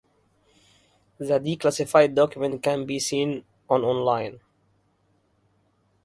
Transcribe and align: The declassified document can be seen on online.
The 1.19 1.37
declassified 1.39 2.15
document 2.15 2.63
can 2.63 2.87
be 2.87 2.97
seen 2.97 3.45
on 3.69 3.83
online. 3.83 4.39